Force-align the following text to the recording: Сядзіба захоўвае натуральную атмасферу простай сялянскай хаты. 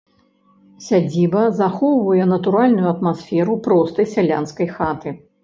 Сядзіба 0.85 1.43
захоўвае 1.59 2.23
натуральную 2.33 2.87
атмасферу 2.95 3.53
простай 3.69 4.11
сялянскай 4.17 4.67
хаты. 4.81 5.17